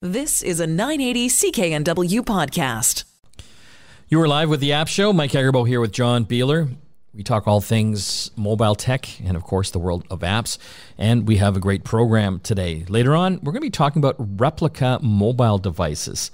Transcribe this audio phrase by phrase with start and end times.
[0.00, 3.02] This is a 980 CKNW podcast.
[4.08, 5.12] You are live with the App Show.
[5.12, 6.72] Mike Agerbak here with John Biehler.
[7.12, 10.56] We talk all things mobile tech and, of course, the world of apps.
[10.98, 12.84] And we have a great program today.
[12.88, 16.30] Later on, we're going to be talking about replica mobile devices.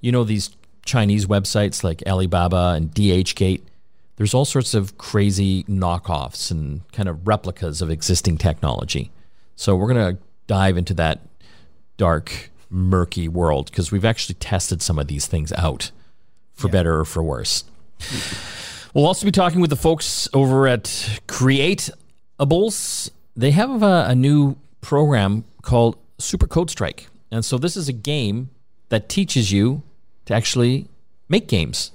[0.00, 0.48] You know, these
[0.86, 3.60] Chinese websites like Alibaba and DHgate,
[4.16, 9.10] there's all sorts of crazy knockoffs and kind of replicas of existing technology.
[9.54, 11.20] So we're going to dive into that
[11.98, 15.90] dark murky world because we've actually tested some of these things out
[16.52, 16.72] for yeah.
[16.72, 17.64] better or for worse.
[18.94, 20.84] We'll also be talking with the folks over at
[21.26, 23.10] Creatubbles.
[23.34, 27.08] They have a, a new program called Super Code Strike.
[27.30, 28.50] And so this is a game
[28.90, 29.82] that teaches you
[30.26, 30.88] to actually
[31.28, 31.92] make games.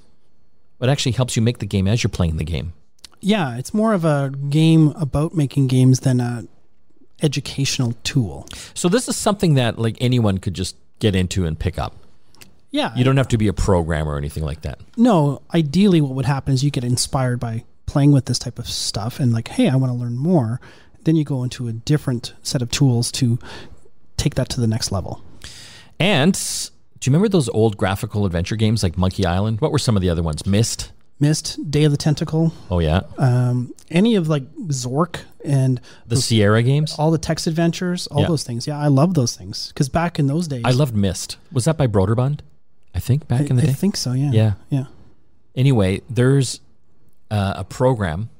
[0.80, 2.72] It actually helps you make the game as you're playing the game.
[3.20, 6.44] Yeah, it's more of a game about making games than a
[7.22, 8.46] educational tool.
[8.74, 11.94] So this is something that like anyone could just get into and pick up.
[12.70, 12.94] Yeah.
[12.94, 14.78] You don't have to be a programmer or anything like that.
[14.96, 18.68] No, ideally what would happen is you get inspired by playing with this type of
[18.68, 20.60] stuff and like, hey, I want to learn more.
[21.04, 23.38] Then you go into a different set of tools to
[24.16, 25.22] take that to the next level.
[25.98, 26.34] And
[27.00, 29.60] do you remember those old graphical adventure games like Monkey Island?
[29.60, 30.44] What were some of the other ones?
[30.46, 30.92] Myst?
[31.20, 32.52] Myst, Day of the Tentacle.
[32.70, 33.02] Oh yeah.
[33.18, 38.22] Um, any of like Zork and the those, Sierra games, all the text adventures, all
[38.22, 38.28] yeah.
[38.28, 38.66] those things.
[38.66, 41.36] Yeah, I love those things because back in those days, I loved Myst.
[41.52, 42.40] Was that by Broderbund?
[42.94, 43.70] I think back I, in the day.
[43.70, 44.12] I think so.
[44.12, 44.30] Yeah.
[44.32, 44.52] Yeah.
[44.70, 44.84] Yeah.
[45.54, 46.60] Anyway, there's
[47.30, 48.30] uh, a program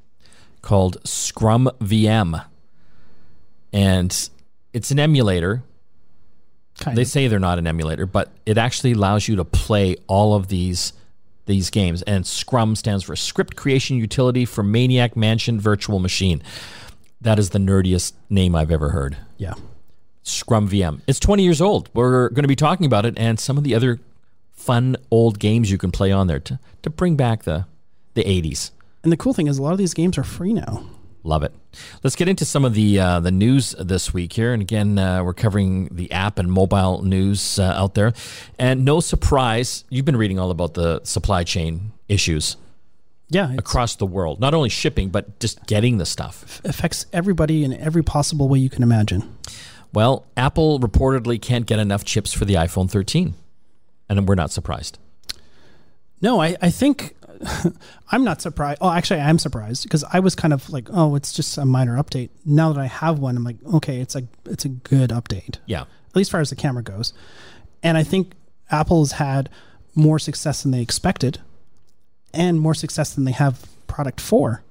[0.62, 2.44] called Scrum VM,
[3.72, 4.30] and
[4.72, 5.62] it's an emulator.
[6.78, 7.08] Kind they of.
[7.08, 10.92] say they're not an emulator, but it actually allows you to play all of these
[11.48, 12.02] these games.
[12.02, 16.40] And Scrum stands for Script Creation Utility for Maniac Mansion Virtual Machine.
[17.20, 19.16] That is the nerdiest name I've ever heard.
[19.36, 19.54] Yeah.
[20.22, 21.00] Scrum VM.
[21.08, 21.88] It's 20 years old.
[21.92, 23.98] We're going to be talking about it and some of the other
[24.52, 27.66] fun old games you can play on there to, to bring back the,
[28.14, 28.70] the 80s.
[29.02, 30.84] And the cool thing is, a lot of these games are free now.
[31.24, 31.52] Love it.
[32.02, 34.52] Let's get into some of the uh, the news this week here.
[34.52, 38.12] And again, uh, we're covering the app and mobile news uh, out there.
[38.58, 42.56] And no surprise, you've been reading all about the supply chain issues.
[43.30, 47.74] Yeah, across the world, not only shipping but just getting the stuff affects everybody in
[47.74, 49.36] every possible way you can imagine.
[49.92, 53.34] Well, Apple reportedly can't get enough chips for the iPhone 13,
[54.08, 54.98] and we're not surprised.
[56.22, 57.14] No, I, I think
[58.12, 58.78] I'm not surprised.
[58.80, 61.64] Oh, actually, I am surprised because I was kind of like, oh, it's just a
[61.64, 62.30] minor update.
[62.44, 65.56] Now that I have one, I'm like, okay, it's a it's a good update.
[65.66, 67.12] Yeah, at least as far as the camera goes.
[67.82, 68.32] And I think
[68.70, 69.48] Apple's had
[69.94, 71.40] more success than they expected,
[72.34, 74.62] and more success than they have product for.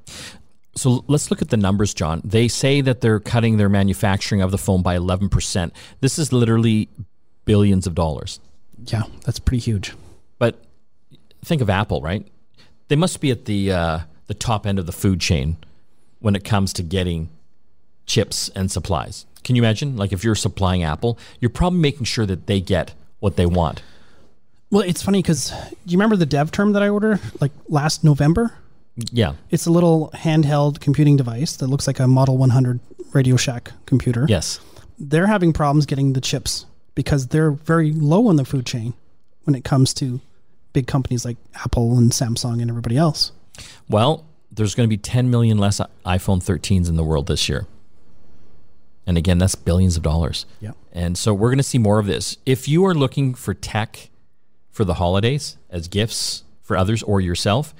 [0.76, 2.22] So let's look at the numbers, John.
[2.24, 5.72] They say that they're cutting their manufacturing of the phone by 11%.
[6.02, 6.88] This is literally
[7.46, 8.40] billions of dollars.
[8.86, 9.94] Yeah, that's pretty huge.
[10.38, 10.64] But
[11.44, 12.28] think of Apple, right?
[12.88, 15.58] They must be at the uh, the top end of the food chain
[16.20, 17.30] when it comes to getting
[18.06, 19.26] chips and supplies.
[19.44, 19.98] Can you imagine?
[19.98, 23.82] Like if you're supplying Apple, you're probably making sure that they get what they want.
[24.70, 25.56] Well, it's funny because do
[25.86, 28.54] you remember the DevTerm that I ordered like last November?
[29.12, 29.34] Yeah.
[29.52, 32.80] It's a little handheld computing device that looks like a Model 100
[33.14, 34.26] Radio Shack computer.
[34.28, 34.60] Yes.
[35.00, 36.66] They're having problems getting the chips
[36.96, 38.94] because they're very low on the food chain
[39.44, 40.20] when it comes to
[40.78, 43.32] big companies like Apple and Samsung and everybody else.
[43.90, 47.66] Well, there's going to be 10 million less iPhone 13s in the world this year.
[49.08, 50.46] And again, that's billions of dollars.
[50.62, 50.74] Yeah.
[50.92, 52.38] And so we're going to see more of this.
[52.46, 54.12] If you are looking for tech
[54.70, 57.74] for the holidays as gifts for others or yourself,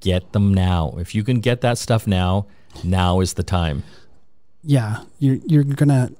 [0.00, 0.94] get them now.
[0.98, 2.48] If you can get that stuff now,
[2.84, 3.82] now is the time.
[4.62, 6.10] Yeah, you're you're gonna.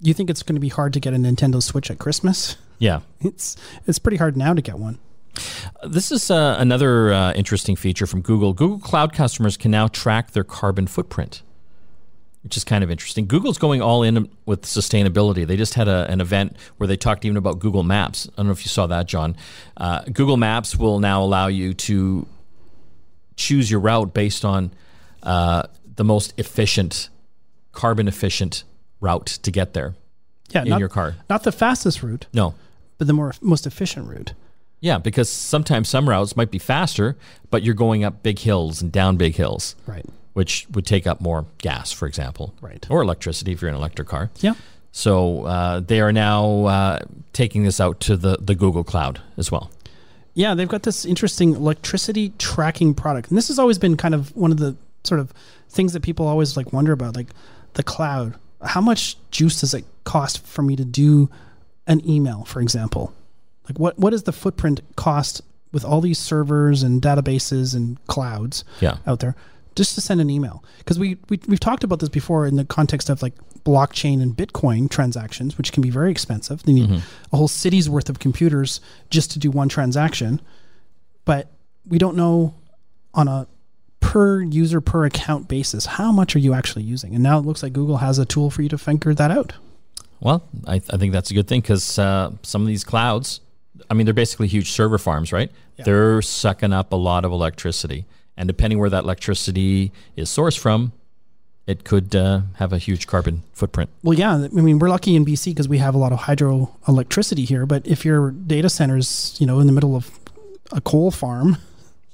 [0.00, 2.56] You think it's going to be hard to get a Nintendo Switch at Christmas?
[2.78, 3.56] Yeah, it's
[3.86, 4.98] it's pretty hard now to get one.
[5.86, 8.52] This is uh, another uh, interesting feature from Google.
[8.52, 11.42] Google Cloud customers can now track their carbon footprint,
[12.42, 13.26] which is kind of interesting.
[13.26, 15.46] Google's going all in with sustainability.
[15.46, 18.28] They just had a, an event where they talked even about Google Maps.
[18.32, 19.36] I don't know if you saw that, John.
[19.76, 22.26] Uh, Google Maps will now allow you to
[23.36, 24.72] choose your route based on
[25.22, 25.62] uh,
[25.96, 27.08] the most efficient,
[27.72, 28.64] carbon efficient
[29.00, 29.94] route to get there
[30.50, 31.16] yeah, in not, your car.
[31.28, 32.26] Not the fastest route.
[32.32, 32.54] No.
[32.98, 34.34] But the more most efficient route.
[34.80, 37.16] Yeah, because sometimes some routes might be faster,
[37.50, 39.76] but you're going up big hills and down big hills.
[39.86, 40.06] Right.
[40.32, 42.54] Which would take up more gas, for example.
[42.60, 42.86] Right.
[42.88, 44.30] Or electricity if you're in an electric car.
[44.40, 44.54] Yeah.
[44.92, 46.98] So uh, they are now uh,
[47.32, 49.70] taking this out to the, the Google Cloud as well.
[50.34, 53.28] Yeah, they've got this interesting electricity tracking product.
[53.28, 55.32] And this has always been kind of one of the sort of
[55.68, 57.28] things that people always like wonder about, like
[57.74, 58.34] the cloud.
[58.62, 61.28] How much juice does it cost for me to do
[61.86, 63.12] an email, for example?
[63.70, 68.64] Like what what is the footprint cost with all these servers and databases and clouds
[68.80, 68.96] Yeah.
[69.06, 69.36] out there
[69.76, 70.64] just to send an email?
[70.78, 73.34] Because we, we we've talked about this before in the context of like
[73.64, 76.62] blockchain and Bitcoin transactions, which can be very expensive.
[76.64, 76.90] They need
[77.32, 78.80] a whole city's worth of computers
[79.10, 80.40] just to do one transaction.
[81.24, 81.48] But
[81.86, 82.54] we don't know
[83.14, 83.46] on a
[84.00, 87.14] per user per account basis how much are you actually using.
[87.14, 89.52] And now it looks like Google has a tool for you to figure that out.
[90.20, 93.40] Well, I, I think that's a good thing because uh, some of these clouds,
[93.88, 95.50] I mean, they're basically huge server farms, right?
[95.84, 98.04] They're sucking up a lot of electricity.
[98.36, 100.92] And depending where that electricity is sourced from,
[101.66, 103.90] it could uh, have a huge carbon footprint.
[104.02, 104.34] Well, yeah.
[104.34, 107.64] I mean, we're lucky in BC because we have a lot of hydroelectricity here.
[107.66, 110.10] But if your data center's, you know, in the middle of
[110.72, 111.56] a coal farm,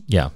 [0.07, 0.31] Yeah.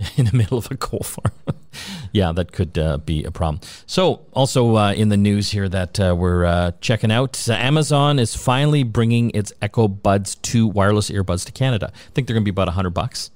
[0.16, 1.34] In the middle of a coal farm.
[2.12, 3.60] yeah, that could uh, be a problem.
[3.86, 8.18] So, also uh, in the news here that uh, we're uh, checking out, uh, Amazon
[8.18, 11.92] is finally bringing its Echo Buds 2 wireless earbuds to Canada.
[11.94, 13.30] I think they're going to be about 100 bucks.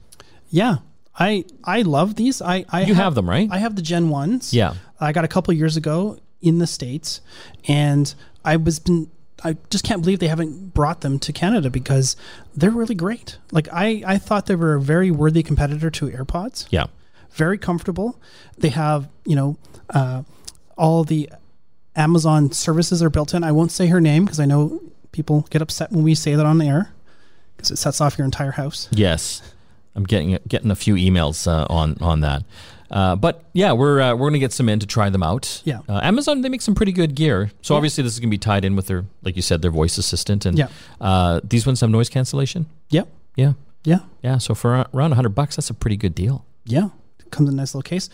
[0.49, 0.77] yeah,
[1.17, 2.43] I I love these.
[2.43, 3.49] I I You have them, right?
[3.53, 4.53] I have the Gen ones.
[4.53, 4.75] Yeah.
[4.99, 7.21] I got a couple years ago in the states,
[7.69, 8.13] and
[8.45, 9.11] I was been.
[9.45, 12.17] I just can't believe they haven't brought them to Canada because
[12.57, 13.39] they're really great.
[13.53, 16.67] Like I, I thought they were a very worthy competitor to AirPods.
[16.71, 16.87] Yeah.
[17.33, 18.19] very comfortable.
[18.57, 19.57] They have, you know,
[19.91, 20.23] uh,
[20.79, 21.29] all the
[21.97, 23.45] Amazon services are built in.
[23.45, 24.81] I won't say her name because I know
[25.13, 26.93] people get upset when we say that on the air
[27.57, 28.89] because it sets off your entire house.
[28.91, 29.43] Yes,
[29.95, 32.43] I'm getting getting a few emails uh, on on that.
[32.91, 35.63] Uh, but yeah, we're uh, we're gonna get some in to try them out.
[35.65, 35.81] Yeah.
[35.89, 37.51] uh, Amazon they make some pretty good gear.
[37.63, 39.99] So obviously this is gonna be tied in with their, like you said, their voice
[39.99, 40.47] assistant.
[40.47, 40.69] And Yeah.
[41.01, 42.67] uh, these ones have noise cancellation.
[42.91, 43.09] Yep.
[43.37, 43.53] Yeah,
[43.85, 44.01] Yeah.
[44.23, 44.39] yeah.
[44.39, 46.45] So for around 100 bucks, that's a pretty good deal.
[46.65, 46.89] Yeah.
[47.31, 48.11] Comes in a nice little case.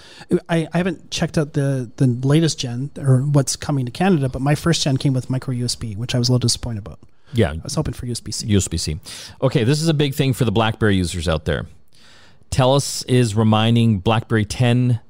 [0.48, 4.40] I, I haven't checked out the, the latest gen or what's coming to Canada, but
[4.40, 7.00] my first gen came with micro USB, which I was a little disappointed about.
[7.34, 8.46] Yeah, I was hoping for USB C.
[8.48, 8.98] USB C.
[9.42, 11.66] Okay, this is a big thing for the BlackBerry users out there.
[12.50, 15.00] TELUS is reminding BlackBerry 10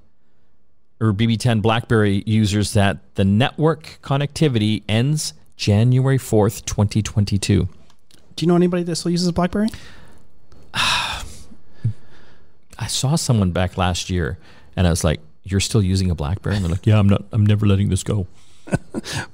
[1.00, 7.68] or BB10 BlackBerry users that the network connectivity ends January 4th, 2022.
[8.36, 9.68] Do you know anybody that still uses a BlackBerry?
[10.74, 11.24] I
[12.86, 14.38] saw someone back last year
[14.76, 17.24] and I was like, "You're still using a BlackBerry?" And they're like, "Yeah, I'm not
[17.32, 18.26] I'm never letting this go."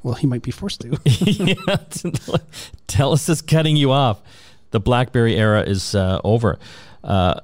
[0.03, 0.89] Well, he might be forced to.
[1.05, 1.55] yeah,
[2.89, 4.23] TELUS is cutting you off.
[4.71, 6.59] The BlackBerry era is uh, over.
[7.05, 7.41] Uh,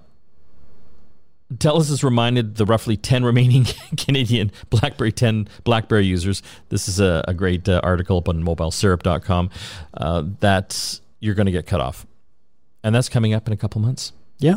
[1.59, 3.67] TELUS has reminded the roughly 10 remaining
[3.97, 6.43] Canadian BlackBerry 10 BlackBerry users.
[6.69, 9.51] This is a, a great uh, article up on mobilesyrup.com
[9.95, 12.07] uh, that you're going to get cut off.
[12.85, 14.13] And that's coming up in a couple months.
[14.39, 14.57] yeah.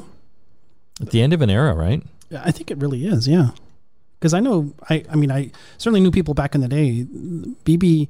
[1.01, 2.01] At the end of an era, right?
[2.29, 3.27] Yeah, I think it really is.
[3.27, 3.49] Yeah,
[4.17, 4.73] because I know.
[4.89, 7.05] I I mean, I certainly knew people back in the day.
[7.65, 8.07] BB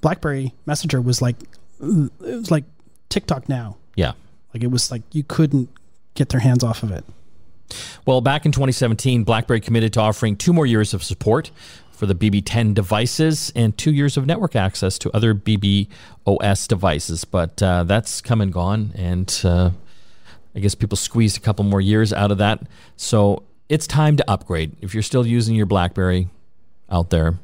[0.00, 1.34] BlackBerry Messenger was like
[1.80, 2.62] it was like
[3.08, 3.76] TikTok now.
[3.96, 4.12] Yeah.
[4.54, 5.68] Like it was like you couldn't
[6.14, 7.04] get their hands off of it.
[8.06, 11.50] Well, back in 2017, BlackBerry committed to offering two more years of support
[11.92, 17.24] for the BB10 devices and two years of network access to other BBOS devices.
[17.24, 19.70] But uh, that's come and gone, and uh,
[20.54, 22.60] I guess people squeezed a couple more years out of that.
[22.96, 24.76] So it's time to upgrade.
[24.80, 26.28] If you're still using your BlackBerry
[26.90, 27.38] out there,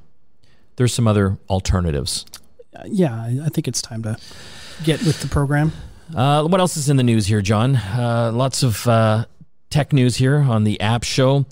[0.76, 2.26] there's some other alternatives.
[2.86, 4.16] Yeah, I, I think it's time to
[4.84, 5.72] get with the program.
[6.14, 7.76] Uh, what else is in the news here, John?
[7.76, 9.24] Uh, lots of uh,
[9.70, 11.46] tech news here on the App Show.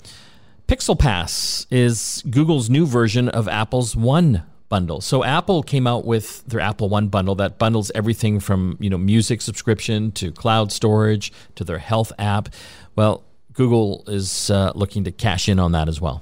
[0.67, 4.99] Pixel Pass is Google's new version of Apple's One bundle.
[5.01, 8.97] So Apple came out with their Apple One bundle that bundles everything from you know
[8.97, 12.49] music subscription to cloud storage to their health app.
[12.95, 16.21] Well, Google is uh, looking to cash in on that as well.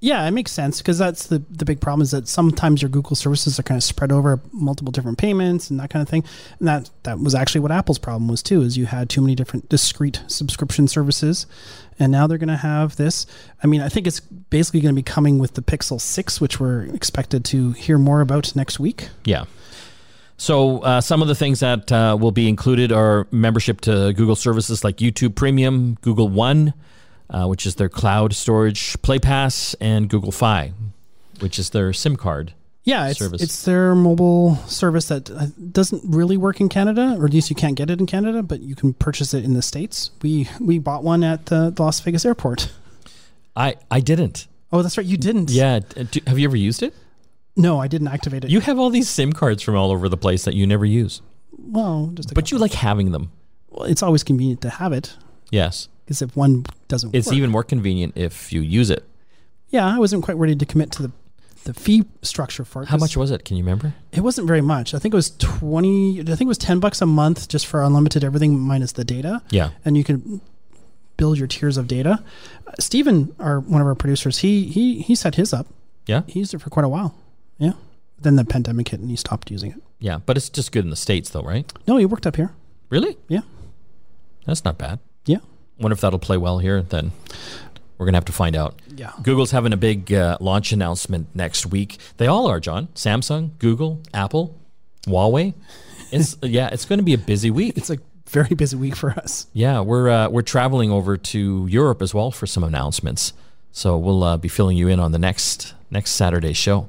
[0.00, 3.16] Yeah, it makes sense because that's the the big problem is that sometimes your Google
[3.16, 6.22] services are kind of spread over multiple different payments and that kind of thing.
[6.58, 9.34] And that that was actually what Apple's problem was too, is you had too many
[9.34, 11.46] different discrete subscription services,
[11.98, 13.26] and now they're going to have this.
[13.62, 16.60] I mean, I think it's basically going to be coming with the Pixel Six, which
[16.60, 19.08] we're expected to hear more about next week.
[19.24, 19.46] Yeah.
[20.36, 24.36] So uh, some of the things that uh, will be included are membership to Google
[24.36, 26.74] services like YouTube Premium, Google One,
[27.30, 30.72] uh, which is their cloud storage, Play Pass, and Google Fi,
[31.40, 32.52] which is their SIM card.
[32.84, 33.42] Yeah, it's, Service.
[33.42, 37.56] it's their mobile service that uh, doesn't really work in Canada, or at least you
[37.56, 40.12] can't get it in Canada, but you can purchase it in the states.
[40.22, 42.70] We we bought one at the Las Vegas airport.
[43.56, 44.46] I I didn't.
[44.72, 45.50] Oh, that's right, you didn't.
[45.50, 45.80] Yeah.
[45.80, 46.94] do- have you ever used it?
[47.56, 48.50] No, I didn't activate it.
[48.50, 51.22] You have all these SIM cards from all over the place that you never use,
[51.58, 53.32] well, just but you like having them.
[53.70, 55.16] well, it's always convenient to have it
[55.50, 55.88] Yes.
[56.06, 57.36] Because if one doesn't It's work.
[57.36, 59.04] even more convenient if you use it.
[59.70, 61.12] yeah, I wasn't quite ready to commit to the
[61.64, 62.88] the fee structure for it.
[62.88, 63.44] How much was it?
[63.44, 63.92] Can you remember?
[64.12, 64.94] It wasn't very much.
[64.94, 66.20] I think it was twenty.
[66.20, 69.42] I think it was ten bucks a month just for unlimited everything minus the data.
[69.50, 69.70] Yeah.
[69.84, 70.40] and you could
[71.16, 72.22] build your tiers of data.
[72.68, 75.66] Uh, Steven, our one of our producers, he he he set his up.
[76.06, 76.22] Yeah.
[76.28, 77.16] He used it for quite a while.
[77.58, 77.72] Yeah.
[78.22, 79.82] Then the pandemic hit and he stopped using it.
[79.98, 80.18] Yeah.
[80.24, 81.70] But it's just good in the States, though, right?
[81.88, 82.52] No, he worked up here.
[82.90, 83.16] Really?
[83.28, 83.40] Yeah.
[84.46, 85.00] That's not bad.
[85.24, 85.38] Yeah.
[85.78, 86.82] Wonder if that'll play well here.
[86.82, 87.12] Then
[87.98, 88.80] we're gonna have to find out.
[88.94, 89.12] Yeah.
[89.22, 91.98] Google's having a big uh, launch announcement next week.
[92.16, 92.88] They all are, John.
[92.94, 94.54] Samsung, Google, Apple,
[95.06, 95.54] Huawei.
[96.10, 97.76] It's yeah, it's going to be a busy week.
[97.76, 99.46] It's a very busy week for us.
[99.52, 103.32] Yeah, we're uh, we're traveling over to Europe as well for some announcements.
[103.72, 106.88] So we'll uh, be filling you in on the next next Saturday show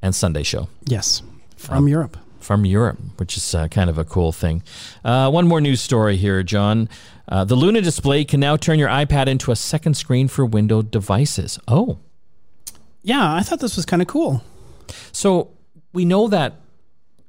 [0.00, 1.22] and Sunday show Yes.
[1.56, 2.16] From Europe.
[2.44, 4.62] From Europe, which is uh, kind of a cool thing.
[5.04, 6.88] Uh, one more news story here, John.
[7.26, 10.84] Uh, the Luna display can now turn your iPad into a second screen for Windows
[10.90, 11.58] devices.
[11.66, 11.98] Oh,
[13.02, 14.42] Yeah, I thought this was kind of cool.
[15.12, 15.48] so
[15.92, 16.54] we know that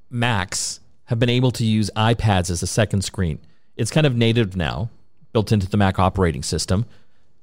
[0.10, 3.40] Macs have been able to use iPads as a second screen.
[3.78, 4.90] It's kind of native now,
[5.34, 6.86] built into the Mac operating system.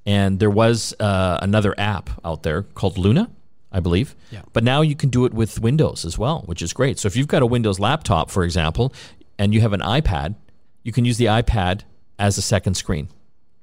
[0.04, 3.30] And there was uh, another app out there called Luna,
[3.72, 4.14] I believe.
[4.30, 4.42] Yeah.
[4.52, 6.98] But now you can do it with Windows as well, which is great.
[6.98, 8.92] So if you've got a Windows laptop, for example,
[9.38, 10.34] and you have an iPad,
[10.82, 11.82] you can use the iPad
[12.18, 13.08] as a second screen.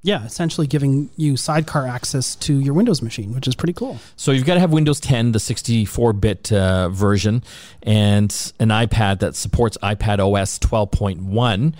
[0.01, 3.99] Yeah, essentially giving you sidecar access to your Windows machine, which is pretty cool.
[4.15, 7.43] So you've got to have Windows 10, the 64-bit uh, version,
[7.83, 11.73] and an iPad that supports iPad OS 12.1.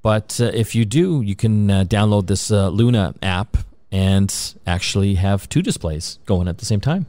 [0.00, 3.58] But uh, if you do, you can uh, download this uh, Luna app
[3.92, 7.04] and actually have two displays going at the same time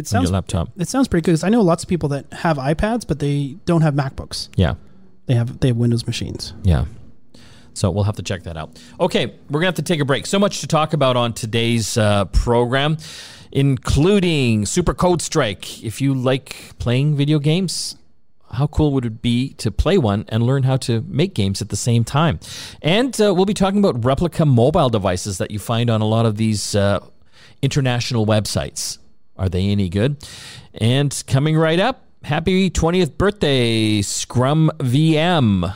[0.00, 0.68] It sounds your laptop.
[0.76, 3.56] it sounds pretty good because I know lots of people that have iPads, but they
[3.66, 4.48] don't have MacBooks.
[4.56, 4.74] Yeah,
[5.26, 6.52] They have they have Windows machines.
[6.64, 6.84] yeah.
[7.72, 8.78] So we'll have to check that out.
[8.98, 10.26] Okay, we're gonna have to take a break.
[10.26, 12.96] So much to talk about on today's uh, program,
[13.52, 15.82] including Super Code Strike.
[15.84, 17.96] If you like playing video games,
[18.52, 21.68] how cool would it be to play one and learn how to make games at
[21.68, 22.40] the same time?
[22.82, 26.26] And uh, we'll be talking about replica mobile devices that you find on a lot
[26.26, 26.98] of these uh,
[27.62, 28.98] international websites.
[29.40, 30.18] Are they any good?
[30.74, 35.74] And coming right up, happy 20th birthday, Scrum VM.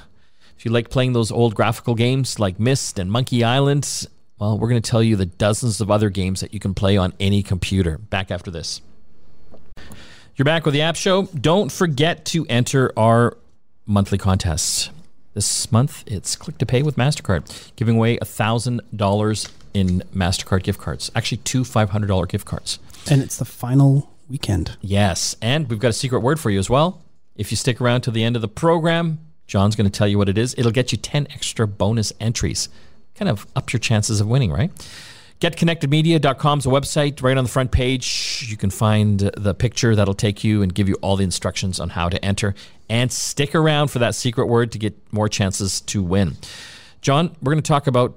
[0.57, 4.07] If you like playing those old graphical games like Myst and Monkey Island,
[4.39, 6.99] well, we're going to tell you the dozens of other games that you can play
[6.99, 7.97] on any computer.
[7.97, 8.83] Back after this.
[10.37, 11.23] You're back with the App Show.
[11.29, 13.39] Don't forget to enter our
[13.87, 14.91] monthly contests.
[15.33, 21.11] This month, it's Click to Pay with MasterCard, giving away $1,000 in MasterCard gift cards.
[21.15, 22.79] Actually, two $500 gift cards.
[23.11, 24.77] And it's the final weekend.
[24.81, 25.37] Yes.
[25.43, 27.03] And we've got a secret word for you as well.
[27.37, 30.19] If you stick around to the end of the program, John's going to tell you
[30.19, 30.55] what it is.
[30.57, 32.69] It'll get you 10 extra bonus entries.
[33.15, 34.71] Kind of up your chances of winning, right?
[35.41, 37.23] GetConnectedMedia.com is a website.
[37.23, 40.89] Right on the front page, you can find the picture that'll take you and give
[40.89, 42.55] you all the instructions on how to enter.
[42.89, 46.37] And stick around for that secret word to get more chances to win.
[47.03, 48.17] John, we're going to talk about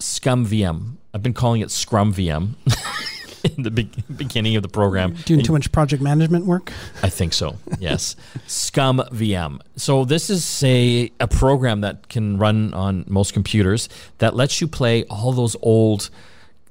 [0.00, 0.96] ScummVM.
[1.12, 2.54] I've been calling it Scrum VM
[3.56, 5.14] in the be- beginning of the program.
[5.24, 6.72] Doing too much project management work.
[7.02, 7.56] I think so.
[7.78, 8.16] Yes.
[8.46, 9.60] Scum VM.
[9.76, 14.68] So this is a, a program that can run on most computers that lets you
[14.68, 16.10] play all those old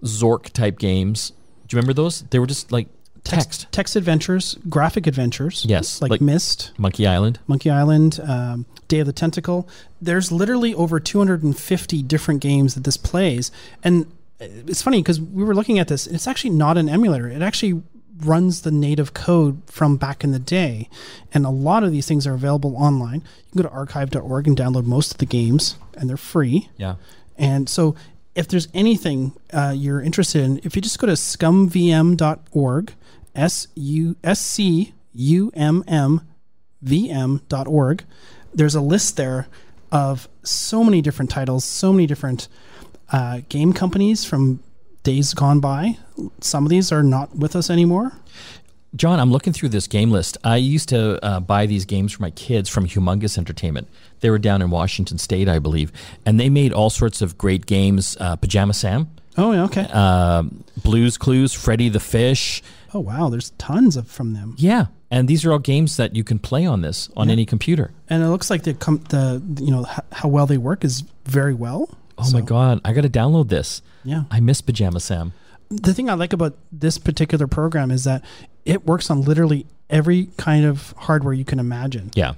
[0.03, 1.31] Zork type games.
[1.67, 2.21] Do you remember those?
[2.23, 2.87] They were just like
[3.23, 3.67] text.
[3.71, 5.65] Text adventures, graphic adventures.
[5.67, 7.39] Yes, Like, like- Myst, Monkey Island.
[7.47, 9.67] Monkey Island, um, Day of the Tentacle.
[10.01, 13.51] There's literally over 250 different games that this plays.
[13.83, 14.07] And
[14.39, 16.07] it's funny because we were looking at this.
[16.07, 17.27] It's actually not an emulator.
[17.27, 17.81] It actually
[18.21, 20.89] runs the native code from back in the day.
[21.33, 23.21] And a lot of these things are available online.
[23.21, 26.69] You can go to archive.org and download most of the games, and they're free.
[26.77, 26.95] Yeah.
[27.37, 27.95] And so,
[28.35, 32.93] if there's anything uh, you're interested in, if you just go to scummvm.org,
[33.35, 36.21] S U S C U M M
[36.83, 38.03] VM.org,
[38.53, 39.47] there's a list there
[39.91, 42.47] of so many different titles, so many different
[43.11, 44.61] uh, game companies from
[45.03, 45.97] days gone by.
[46.41, 48.11] Some of these are not with us anymore.
[48.95, 50.37] John, I'm looking through this game list.
[50.43, 53.87] I used to uh, buy these games for my kids from Humongous Entertainment.
[54.21, 55.91] They were down in Washington State, I believe,
[56.25, 58.17] and they made all sorts of great games.
[58.19, 59.83] Uh, Pajama Sam, Oh, yeah, okay.
[59.91, 62.63] um Blues Clues, Freddy the Fish.
[62.93, 63.29] oh, wow.
[63.29, 64.55] There's tons of from them.
[64.57, 67.91] Yeah, and these are all games that you can play on this on any computer.
[68.09, 71.03] And it looks like the, com- the you know, h- how well they work is
[71.25, 71.89] very well.
[72.19, 73.81] Oh my god, I got to download this.
[74.03, 74.23] Yeah.
[74.31, 75.33] I miss Pajama Sam.
[75.69, 78.23] the thing I like about this particular program is that
[78.65, 82.11] it works on literally every kind of hardware you can imagine.
[82.15, 82.33] Yeah.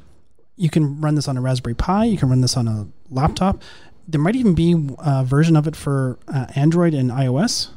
[0.58, 2.06] You can run this on a Raspberry Pi.
[2.06, 3.62] You can run this on a laptop.
[4.08, 7.70] There might even be a version of it for uh, Android and iOS.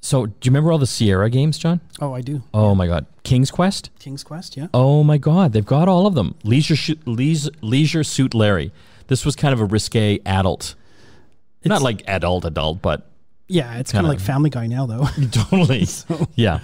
[0.00, 1.80] So, do you remember all the Sierra games, John?
[2.00, 2.42] Oh, I do.
[2.54, 3.90] Oh my God, King's Quest.
[3.98, 4.68] King's Quest, yeah.
[4.72, 6.34] Oh my God, they've got all of them.
[6.44, 8.72] Leisure Leisure, Leisure Suit Larry.
[9.08, 10.74] This was kind of a risque adult,
[11.64, 13.10] not like adult adult, but
[13.48, 15.06] Yeah, it's kind Kinda- like Family Guy now, though.
[15.32, 15.86] totally,
[16.34, 16.60] yeah,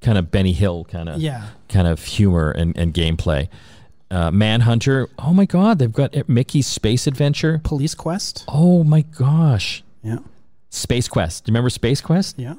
[0.00, 1.46] kind of Benny Hill kind of yeah.
[1.68, 3.48] kind of humor and, and gameplay.
[4.10, 5.08] Uh, Manhunter.
[5.18, 7.60] Oh my God, they've got Mickey's Space Adventure.
[7.64, 8.44] Police Quest.
[8.46, 10.18] Oh my gosh, Yeah.
[10.70, 11.44] Space Quest.
[11.44, 12.38] Do you remember Space Quest?
[12.38, 12.54] Yeah.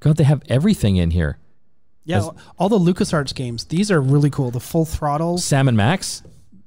[0.00, 1.38] God, they have everything in here.
[2.04, 3.64] Yeah, As- all the LucasArts games.
[3.64, 4.50] These are really cool.
[4.50, 6.22] The Full Throttle, Sam and Max,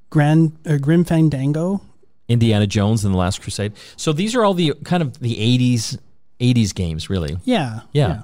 [0.09, 1.81] Grand uh, Grim Fandango.
[2.29, 3.73] Indiana Jones and the Last Crusade.
[3.97, 5.97] So these are all the kind of the 80s
[6.39, 7.35] 80s games really.
[7.43, 8.21] Yeah, Yeah.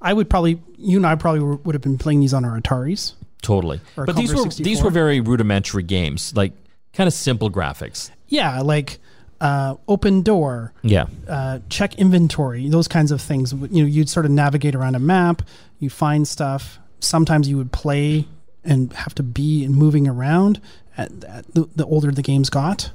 [0.00, 3.14] I would probably, you and I probably would have been playing these on our Ataris.
[3.42, 3.80] Totally.
[3.96, 6.52] But these were Commodore these were very rudimentary games, like
[6.92, 8.10] kind of simple graphics.
[8.28, 8.98] Yeah, like
[9.40, 11.06] uh, open door, Yeah.
[11.28, 13.52] uh, check inventory, those kinds of things.
[13.52, 15.42] You know, you'd sort of navigate around a map,
[15.78, 16.78] you find stuff.
[17.00, 18.26] Sometimes you would play
[18.62, 20.60] and have to be and moving around.
[20.96, 22.90] At, at the, the older the games got,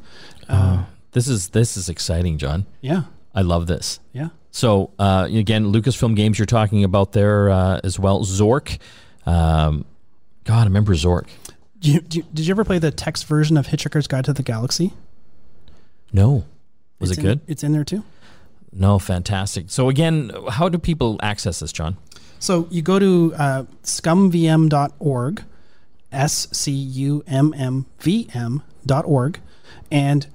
[1.11, 2.65] This is this is exciting, John.
[2.81, 3.03] yeah,
[3.35, 3.99] I love this.
[4.13, 4.29] yeah.
[4.51, 8.21] So uh, again, Lucasfilm games you're talking about there uh, as well.
[8.23, 8.79] Zork.
[9.25, 9.85] Um,
[10.43, 11.27] God, I remember Zork.
[11.79, 14.33] Do you, do you- did you ever play the text version of Hitchhiker's Guide to
[14.33, 14.93] the Galaxy?
[16.11, 16.45] No.
[16.99, 17.41] Was It's it in- good?
[17.47, 18.03] it's in there too.
[18.71, 19.69] No, fantastic.
[19.69, 21.97] So again, how do people access this, John?
[22.39, 25.43] So you go to uh, scummvm.org,
[26.11, 29.39] S C U M M V M.org,
[29.91, 30.27] and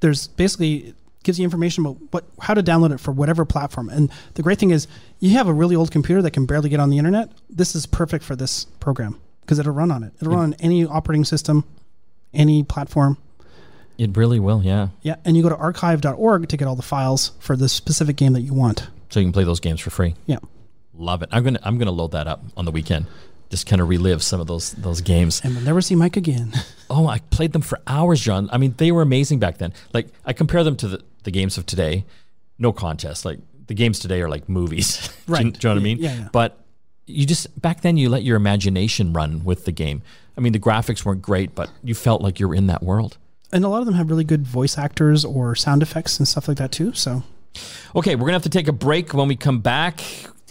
[0.00, 3.88] there's basically gives you information about what how to download it for whatever platform.
[3.88, 4.86] And the great thing is,
[5.20, 7.30] you have a really old computer that can barely get on the internet.
[7.50, 10.12] This is perfect for this program because it'll run on it.
[10.20, 11.64] It'll run on any operating system,
[12.32, 13.18] any platform.
[13.96, 14.88] It really will, yeah.
[15.02, 18.32] Yeah, and you go to archive.org to get all the files for the specific game
[18.32, 18.88] that you want.
[19.10, 20.16] So you can play those games for free.
[20.26, 20.38] Yeah.
[20.96, 21.28] Love it.
[21.32, 23.06] I'm gonna I'm gonna load that up on the weekend.
[23.54, 25.40] Just kind of relive some of those those games.
[25.44, 26.52] And we'll never see Mike again.
[26.90, 28.48] Oh, I played them for hours, John.
[28.52, 29.72] I mean, they were amazing back then.
[29.94, 32.04] Like I compare them to the, the games of today.
[32.58, 33.24] No contest.
[33.24, 34.98] Like the games today are like movies.
[35.26, 35.42] Do you- Right.
[35.42, 35.98] do you know what I mean?
[35.98, 36.28] Yeah, yeah.
[36.30, 36.58] But
[37.06, 40.02] you just back then you let your imagination run with the game.
[40.36, 43.16] I mean, the graphics weren't great, but you felt like you were in that world.
[43.52, 46.48] and a lot of them have really good voice actors or sound effects and stuff
[46.48, 46.92] like that too.
[46.92, 47.22] So
[47.96, 49.14] Okay, we're gonna have to take a break.
[49.14, 50.02] When we come back,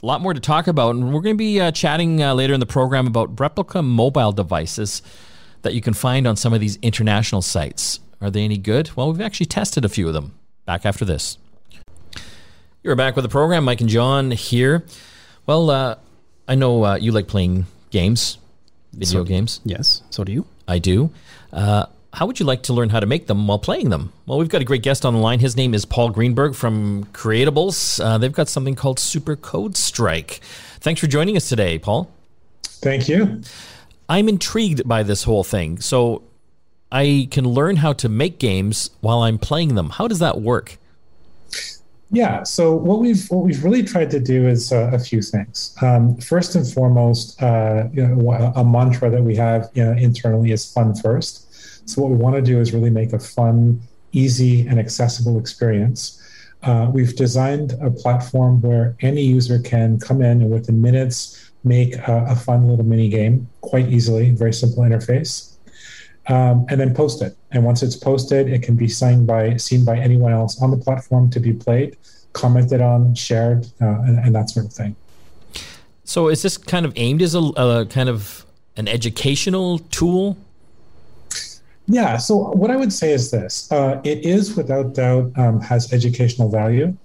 [0.03, 2.59] a lot more to talk about, and we're gonna be uh, chatting uh, later in
[2.59, 5.01] the program about replica mobile devices
[5.61, 8.01] that you can find on some of these international sites.
[8.19, 8.91] Are they any good?
[8.97, 10.33] Well, we've actually tested a few of them.
[10.65, 11.37] Back after this.
[12.83, 14.83] You're back with the program, Mike and John here.
[15.45, 15.95] Well, uh,
[16.49, 18.37] I know uh, you like playing games,
[18.93, 19.61] video So- games.
[19.63, 20.45] yes, so do you.
[20.67, 21.11] I do.
[21.53, 24.13] Uh, how would you like to learn how to make them while playing them?
[24.27, 25.39] Well, we've got a great guest on the line.
[25.39, 28.03] His name is Paul Greenberg from Creatubbles.
[28.03, 30.39] Uh, they've got something called Super Code Strike.
[30.79, 32.11] Thanks for joining us today, Paul.
[32.63, 33.41] Thank you.
[34.07, 35.79] I'm intrigued by this whole thing.
[35.79, 36.21] So
[36.91, 39.89] I can learn how to make games while I'm playing them.
[39.89, 40.77] How does that work?
[42.11, 42.43] Yeah.
[42.43, 45.75] So what we've what we've really tried to do is uh, a few things.
[45.81, 50.51] Um, first and foremost, uh, you know, a mantra that we have you know, internally
[50.51, 51.42] is fun first.
[51.85, 56.19] So what we want to do is really make a fun, easy, and accessible experience.
[56.63, 61.95] Uh, we've designed a platform where any user can come in and within minutes make
[61.95, 65.57] a, a fun little mini game quite easily, very simple interface.
[66.27, 67.35] um, and then post it.
[67.51, 70.77] And once it's posted, it can be seen by seen by anyone else on the
[70.77, 71.97] platform to be played,
[72.33, 74.95] commented on, shared, uh, and, and that sort of thing.
[76.05, 80.37] So is this kind of aimed as a, a kind of an educational tool?
[81.87, 82.17] Yeah.
[82.17, 86.49] So what I would say is this: uh, it is without doubt um, has educational
[86.49, 86.95] value,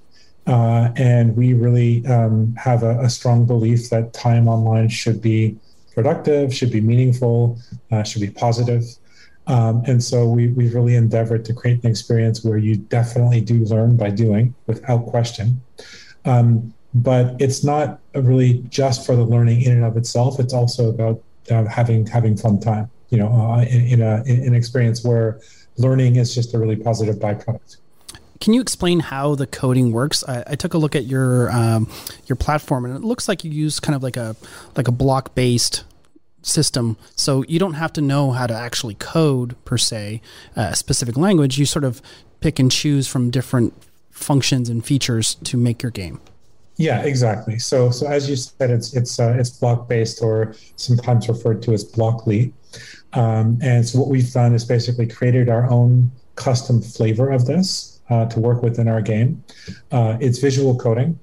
[0.46, 5.56] uh, and we really um, have a, a strong belief that time online should be
[5.94, 7.58] productive, should be meaningful,
[7.90, 8.84] uh, should be positive.
[9.48, 13.64] Um, and so we, we've really endeavored to create an experience where you definitely do
[13.64, 15.60] learn by doing without question.
[16.24, 20.38] Um, but it's not really just for the learning in and of itself.
[20.38, 22.90] It's also about uh, having having fun time.
[23.10, 25.40] You know, uh, in, in, a, in an experience where
[25.78, 27.78] learning is just a really positive byproduct.
[28.40, 30.22] Can you explain how the coding works?
[30.28, 31.90] I, I took a look at your um,
[32.26, 34.36] your platform, and it looks like you use kind of like a
[34.76, 35.84] like a block based
[36.42, 36.96] system.
[37.16, 40.20] So you don't have to know how to actually code per se
[40.56, 41.58] uh, a specific language.
[41.58, 42.00] You sort of
[42.40, 43.74] pick and choose from different
[44.10, 46.20] functions and features to make your game.
[46.76, 47.58] Yeah, exactly.
[47.58, 51.72] So, so as you said, it's it's uh, it's block based, or sometimes referred to
[51.72, 52.52] as Blockly.
[53.12, 58.00] Um, and so, what we've done is basically created our own custom flavor of this
[58.10, 59.42] uh, to work within our game.
[59.90, 61.18] Uh, it's visual coding,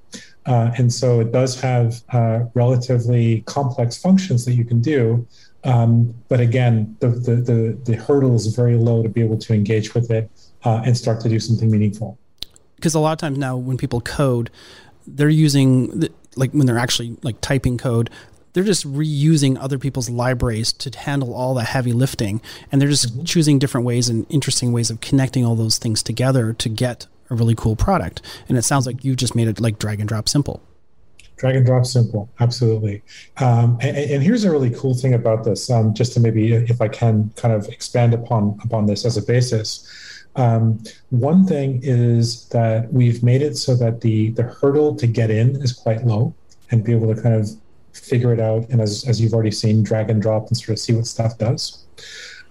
[0.46, 5.26] Uh, and so it does have uh, relatively complex functions that you can do.
[5.64, 9.52] Um, but again, the, the, the, the, hurdle is very low to be able to
[9.52, 10.30] engage with it
[10.64, 12.16] uh, and start to do something meaningful.
[12.76, 14.50] Because a lot of times now, when people code,
[15.04, 18.10] they're using, the, like when they're actually like typing code,
[18.56, 22.40] they're just reusing other people's libraries to handle all the heavy lifting.
[22.72, 23.24] And they're just mm-hmm.
[23.24, 27.34] choosing different ways and interesting ways of connecting all those things together to get a
[27.34, 28.22] really cool product.
[28.48, 30.62] And it sounds like you just made it like drag and drop simple.
[31.36, 33.02] Drag and drop simple, absolutely.
[33.36, 36.80] Um, and, and, here's a really cool thing about this, um, just to maybe, if
[36.80, 39.86] I can, kind of expand upon upon this as a basis.
[40.34, 45.30] Um, one thing is that we've made it so that the the hurdle to get
[45.30, 46.34] in is quite low,
[46.70, 47.50] and be able to kind of
[47.96, 50.78] figure it out, and as as you've already seen, drag and drop and sort of
[50.78, 51.84] see what stuff does.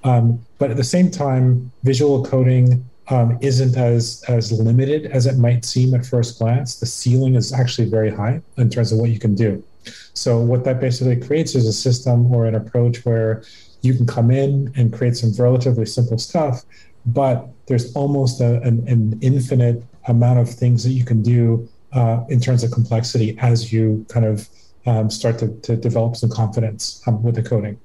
[0.03, 5.37] Um, but at the same time, visual coding um, isn't as as limited as it
[5.37, 6.79] might seem at first glance.
[6.79, 9.63] The ceiling is actually very high in terms of what you can do.
[10.13, 13.43] So what that basically creates is a system or an approach where
[13.81, 16.63] you can come in and create some relatively simple stuff,
[17.05, 22.23] but there's almost a, an, an, infinite amount of things that you can do uh,
[22.29, 24.49] in terms of complexity as you kind of
[24.85, 27.79] um, start to, to develop some confidence um, with the coding.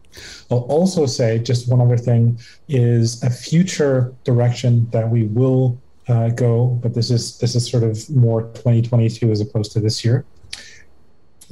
[0.51, 6.31] I'll also say just one other thing is a future direction that we will uh,
[6.31, 10.25] go, but this is this is sort of more 2022 as opposed to this year.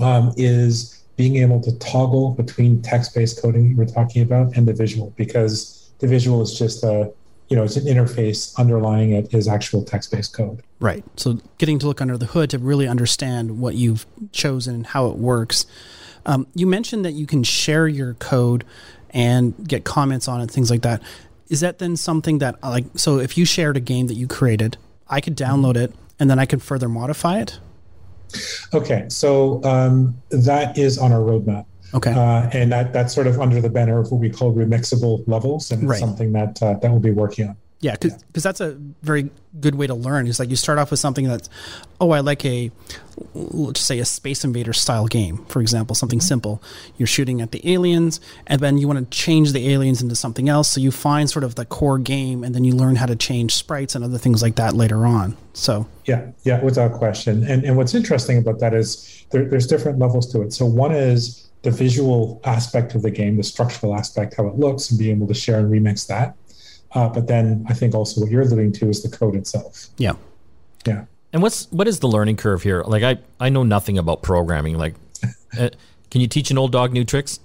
[0.01, 5.13] Um, is being able to toggle between text-based coding were talking about and the visual
[5.17, 7.13] because the visual is just a
[7.49, 11.87] you know it's an interface underlying it is actual text-based code right so getting to
[11.87, 15.67] look under the hood to really understand what you've chosen and how it works
[16.27, 18.65] um, you mentioned that you can share your code
[19.11, 21.03] and get comments on it, things like that.
[21.49, 24.77] Is that then something that like so if you shared a game that you created,
[25.09, 27.59] I could download it and then I could further modify it?
[28.75, 31.65] Okay, so um, that is on our roadmap.
[31.94, 35.27] Okay, uh, and that that's sort of under the banner of what we call remixable
[35.27, 35.98] levels, and right.
[35.98, 37.57] something that uh, that we'll be working on.
[37.81, 38.18] Yeah, because yeah.
[38.35, 38.72] that's a
[39.03, 40.27] very good way to learn.
[40.27, 41.48] Is like you start off with something that's,
[42.01, 42.72] oh, I like a,
[43.35, 46.27] let's say a Space Invader style game, for example, something mm-hmm.
[46.27, 46.62] simple.
[46.96, 50.48] You're shooting at the aliens, and then you want to change the aliens into something
[50.48, 50.72] else.
[50.72, 53.55] So you find sort of the core game, and then you learn how to change
[53.55, 55.37] sprites and other things like that later on.
[55.53, 57.44] So yeah, yeah, without question.
[57.44, 60.53] And and what's interesting about that is there, there's different levels to it.
[60.53, 64.91] So one is the visual aspect of the game, the structural aspect, how it looks,
[64.91, 66.35] and being able to share and remix that.
[66.93, 69.89] Uh, but then I think also what you're alluding to is the code itself.
[69.99, 70.15] Yeah.
[70.87, 71.05] Yeah.
[71.35, 72.83] And what's what is the learning curve here?
[72.83, 74.79] Like I I know nothing about programming.
[74.79, 74.95] Like,
[75.59, 75.69] uh,
[76.11, 77.39] can you teach an old dog new tricks?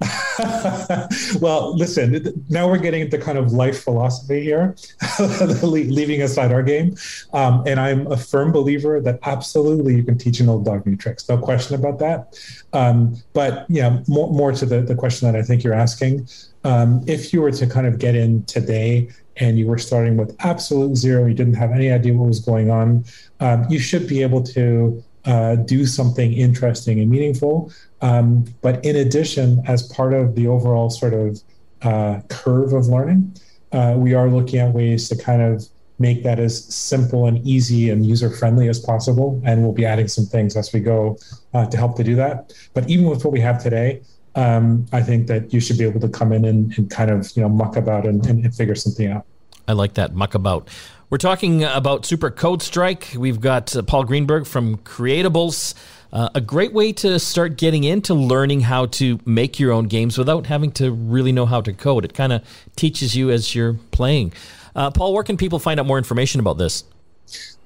[1.40, 4.76] well, listen, now we're getting into kind of life philosophy here,
[5.62, 6.96] leaving aside our game.
[7.32, 10.96] Um, and I'm a firm believer that absolutely you can teach an old dog new
[10.96, 11.28] tricks.
[11.28, 12.38] No question about that.
[12.72, 16.28] Um, but yeah, more, more to the, the question that I think you're asking.
[16.64, 20.36] Um, if you were to kind of get in today and you were starting with
[20.40, 23.04] absolute zero, you didn't have any idea what was going on,
[23.40, 27.72] um, you should be able to uh, do something interesting and meaningful.
[28.02, 31.40] Um, but in addition, as part of the overall sort of
[31.82, 33.36] uh, curve of learning,
[33.72, 35.66] uh, we are looking at ways to kind of
[35.98, 39.40] make that as simple and easy and user friendly as possible.
[39.44, 41.18] And we'll be adding some things as we go
[41.54, 42.52] uh, to help to do that.
[42.74, 44.02] But even with what we have today,
[44.34, 47.34] um, I think that you should be able to come in and, and kind of
[47.34, 49.24] you know muck about and, and, and figure something out.
[49.66, 50.68] I like that muck about.
[51.08, 53.14] We're talking about Super Code Strike.
[53.16, 55.74] We've got uh, Paul Greenberg from Creatubbles.
[56.12, 60.16] Uh, a great way to start getting into learning how to make your own games
[60.16, 62.04] without having to really know how to code.
[62.04, 62.42] It kind of
[62.76, 64.32] teaches you as you're playing.
[64.74, 66.84] Uh, Paul, where can people find out more information about this?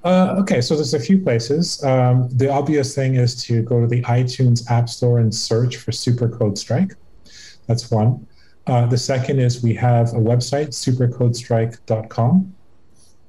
[0.03, 1.83] Uh, okay, so there's a few places.
[1.83, 5.91] Um, the obvious thing is to go to the iTunes App Store and search for
[5.91, 6.95] Super Code Strike.
[7.67, 8.25] That's one.
[8.65, 12.55] Uh, the second is we have a website, supercodestrike.com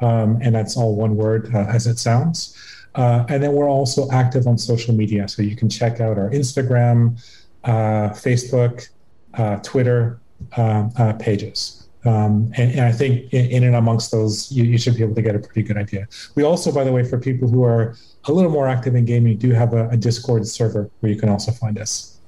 [0.02, 2.56] um, and that's all one word uh, as it sounds.
[2.94, 6.30] Uh, and then we're also active on social media, so you can check out our
[6.30, 7.18] Instagram,
[7.64, 8.88] uh, Facebook,
[9.34, 10.20] uh, Twitter
[10.56, 11.88] um, uh, pages.
[12.04, 15.14] Um, and, and, I think in, in and amongst those, you, you, should be able
[15.14, 16.08] to get a pretty good idea.
[16.34, 19.38] We also, by the way, for people who are a little more active in gaming,
[19.38, 22.18] do have a, a Discord server where you can also find us.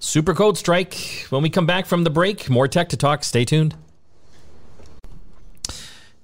[0.00, 1.26] Super Code Strike.
[1.30, 3.24] When we come back from the break, more tech to talk.
[3.24, 3.74] Stay tuned.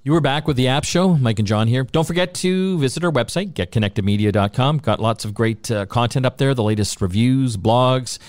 [0.05, 1.15] You were back with the App Show.
[1.15, 1.85] Mike and John here.
[1.85, 4.79] Don't forget to visit our website, getconnectedmedia.com.
[4.79, 8.19] Got lots of great uh, content up there, the latest reviews, blogs,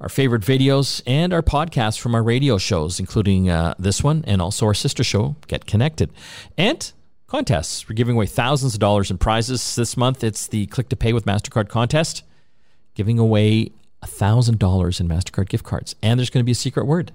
[0.00, 4.40] our favorite videos, and our podcasts from our radio shows, including uh, this one and
[4.40, 6.10] also our sister show, Get Connected.
[6.56, 6.90] And
[7.26, 7.86] contests.
[7.86, 10.24] We're giving away thousands of dollars in prizes this month.
[10.24, 12.22] It's the Click to Pay with MasterCard contest,
[12.94, 15.94] giving away $1,000 in MasterCard gift cards.
[16.02, 17.12] And there's going to be a secret word.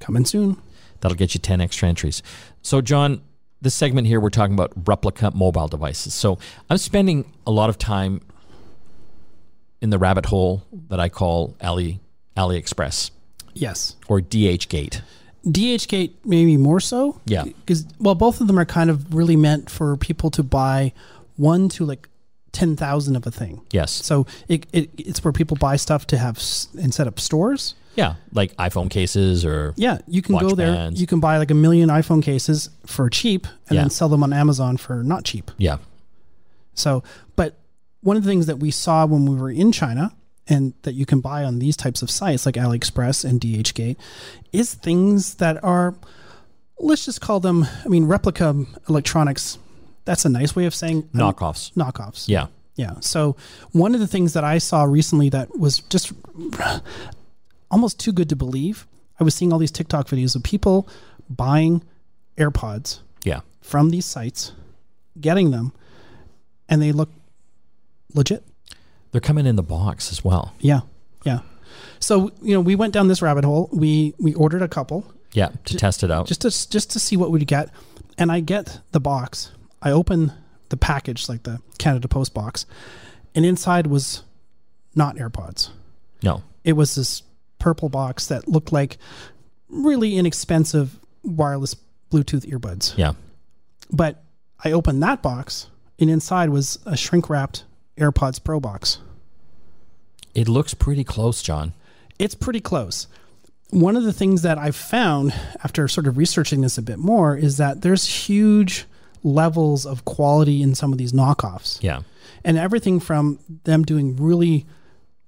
[0.00, 0.56] Coming soon.
[1.04, 2.22] That'll get you 10 extra entries.
[2.62, 3.20] So, John,
[3.60, 6.14] this segment here, we're talking about replica mobile devices.
[6.14, 6.38] So,
[6.70, 8.22] I'm spending a lot of time
[9.82, 12.00] in the rabbit hole that I call Ali,
[12.36, 13.10] AliExpress
[13.52, 13.96] Yes.
[14.08, 15.02] or DHgate.
[15.46, 17.20] DHgate maybe more so.
[17.26, 17.44] Yeah.
[17.44, 20.94] Because well, both of them are kind of really meant for people to buy
[21.36, 22.08] one to like
[22.52, 23.60] ten thousand of a thing.
[23.70, 23.90] Yes.
[23.92, 27.74] So it, it it's where people buy stuff to have s- and set up stores.
[27.96, 30.72] Yeah, like iPhone cases or Yeah, you can go there.
[30.72, 31.00] bands.
[31.00, 33.82] You can buy like a million iPhone cases for cheap, and Yeah.
[33.82, 35.50] then sell them on Amazon for not cheap.
[35.58, 35.76] yeah,
[36.74, 37.02] So,
[37.36, 37.56] but
[38.02, 40.12] one of the things that we saw when we were in China
[40.48, 43.96] and that you can buy on these types of sites like AliExpress and DHgate
[44.52, 45.94] is things that are,
[46.78, 48.54] let's just call them, I mean, replica
[48.88, 49.56] electronics.
[50.04, 51.72] That's a nice way of saying um, knockoffs.
[51.74, 52.28] knockoffs.
[52.28, 52.94] Yeah, Yeah.
[53.00, 53.36] So
[53.72, 56.12] one of the things that I saw recently that was just
[57.74, 58.86] almost too good to believe,
[59.20, 60.88] I was seeing all these TikTok videos of people
[61.28, 61.82] buying
[62.38, 64.52] AirPods yeah, from these sites,
[65.20, 65.72] getting them,
[66.68, 67.10] and they look
[68.14, 68.44] legit.
[69.12, 70.54] they're coming in the box as well.
[70.60, 70.80] Yeah,
[71.24, 71.40] yeah.
[72.00, 73.68] So you know, we went down this rabbit hole.
[73.72, 76.26] We we ordered a couple Yeah, to test it out.
[76.26, 77.70] just to just to see what we'd get,
[78.18, 79.50] and I get the box.
[79.82, 80.32] I open
[80.70, 82.66] the package, like the Canada Post box,
[83.34, 84.22] and inside was
[84.94, 85.70] not AirPods.
[86.22, 87.22] no, It was this
[87.64, 88.98] purple box that looked like
[89.70, 91.74] really inexpensive wireless
[92.10, 92.92] Bluetooth earbuds.
[92.98, 93.14] yeah,
[93.90, 94.22] But
[94.62, 97.64] I opened that box, and inside was a shrink wrapped
[97.96, 98.98] AirPods Pro box.
[100.34, 101.72] it looks pretty close, John.
[102.18, 103.06] It's pretty close.
[103.70, 105.32] One of the things that I've found
[105.64, 108.84] after sort of researching this a bit more is that there's huge
[109.22, 111.82] levels of quality in some of these knockoffs.
[111.82, 112.02] Yeah,
[112.44, 114.66] And everything from them doing really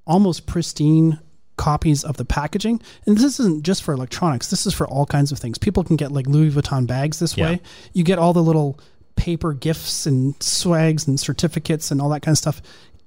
[0.06, 1.18] almost pristine
[1.66, 2.80] copies of the packaging.
[3.06, 5.58] And this isn't just for electronics, this is for all kinds of things.
[5.58, 7.46] People can get like Louis Vuitton bags this Yeah.
[7.46, 7.60] way.
[7.92, 8.78] You get all the little
[9.16, 12.62] paper gifts and swags and certificates and all that kind of stuff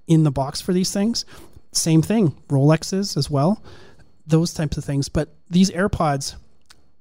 [0.07, 1.23] in the box for these things.
[1.71, 3.61] Same thing, Rolexes as well,
[4.27, 5.07] those types of things.
[5.07, 6.35] But these AirPods,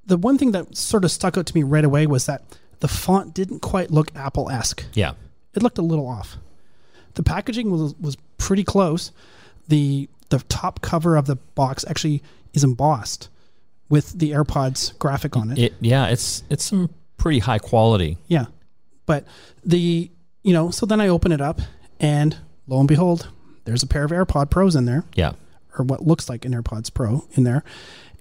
[0.06, 2.42] the one thing that sort of stuck out to me right away was that
[2.80, 5.12] the font didn't quite look Apple esque yeah,
[5.54, 6.36] it looked a little off.
[7.14, 9.10] The packaging was was pretty close.
[9.68, 13.28] The the top cover of the box actually is embossed
[13.88, 15.58] with the AirPods graphic on it.
[15.58, 15.74] it.
[15.80, 18.18] Yeah, it's it's some pretty high quality.
[18.26, 18.46] Yeah.
[19.06, 19.24] But
[19.64, 20.10] the
[20.42, 21.60] you know, so then I open it up
[22.00, 22.36] and
[22.66, 23.28] lo and behold,
[23.64, 25.32] there's a pair of AirPod Pros in there Yeah,
[25.78, 27.64] or what looks like an AirPods Pro in there.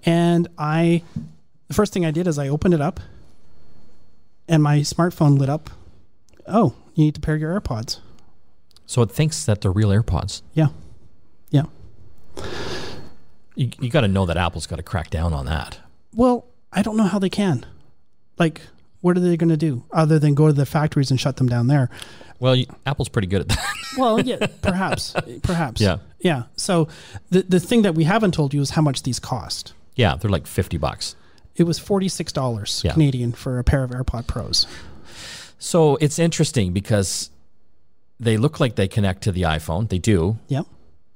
[0.04, 1.02] And I
[1.68, 3.00] the first thing I did is I opened it up
[4.48, 5.68] and my smartphone lit up.
[6.46, 7.98] Oh, you need to pair your AirPods.
[8.86, 10.40] so it thinks that they're real AirPods.
[10.54, 10.68] Yeah.
[11.50, 11.64] Yeah.
[13.54, 15.78] You, you got to know that Apple's got to crack down on that.
[16.14, 17.66] Well, I don't know how they can.
[18.38, 18.60] Like,
[19.00, 21.48] what are they going to do other than go to the factories and shut them
[21.48, 21.90] down there?
[22.40, 23.64] Well, you, Apple's pretty good at that.
[23.96, 25.80] Well, yeah, perhaps, perhaps.
[25.80, 25.96] Yeah.
[26.20, 26.44] yeah.
[26.56, 26.86] So
[27.30, 29.72] the the thing that we haven't told you is how much these cost.
[29.96, 31.16] yeah, they're like fifty bucks.
[31.56, 32.92] It was forty six dollars Yeah.
[32.92, 34.68] Canadian for a pair of AirPod Pros.
[35.58, 37.30] So it's interesting because
[38.20, 39.88] they look like they connect to the iPhone.
[39.88, 40.66] They do, Yep.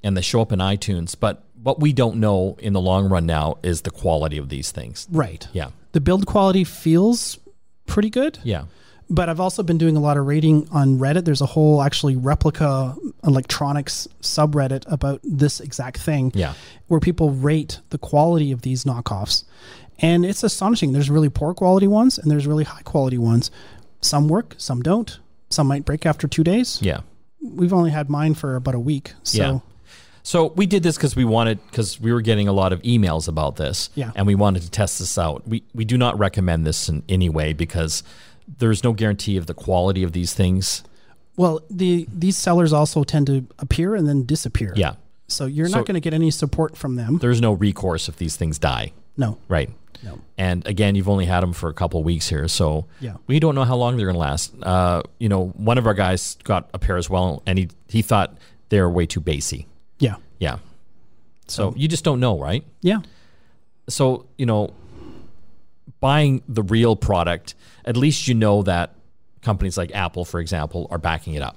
[0.03, 1.15] And they show up in iTunes.
[1.19, 4.71] But what we don't know in the long run now is the quality of these
[4.73, 5.07] things.
[5.11, 5.47] Right.
[5.53, 7.39] Yeah, The build quality feels
[7.87, 8.65] pretty good, yeah,
[9.11, 11.25] but I've also been doing a lot of rating on Reddit.
[11.25, 16.33] There's a whole actually replica electronics subreddit about this exact thing.
[16.35, 16.55] yeah.
[16.89, 19.45] where people rate the quality of these knockoffs.
[19.99, 20.93] And it's astonishing.
[20.93, 23.51] There's really poor quality ones and there's really high quality ones.
[24.01, 25.19] Some work, some don't.
[25.51, 26.79] Some might break after two days.
[26.83, 27.01] Yeah.
[27.41, 29.13] We've only had mine for about a week.
[29.23, 29.59] So, Yeah.
[30.25, 33.27] So we did this because we wanted because we were getting a lot of emails
[33.29, 34.13] about this, Yeah.
[34.15, 35.47] and we wanted to test this out.
[35.49, 38.03] We we do not recommend this in any way because
[38.59, 40.85] there's no guarantee of the quality of these things.
[41.37, 44.75] well, the these sellers also tend to appear and then disappear.
[44.77, 44.95] Yeah,
[45.29, 47.19] So you're So- not going to get any support from them.
[47.23, 49.39] there's no recourse if these things die, No.
[49.49, 49.71] right?
[50.05, 50.19] No.
[50.37, 53.15] And again, you've only had them for a couple of weeks here, so Yeah.
[53.29, 54.53] we don't know how long they're going to last.
[54.63, 58.03] Uh, you know, one of our guys got a pair as well, and he he
[58.03, 58.37] thought
[58.69, 59.67] they were way too bassy.
[60.43, 60.55] Yeah.
[60.55, 60.59] Yeah.
[61.47, 62.65] So um, you just don't know, right?
[62.83, 63.01] Yeah.
[63.89, 64.73] so you know
[66.01, 68.95] buying the real product at least you know that
[69.43, 71.57] companies like apple for example are backing it up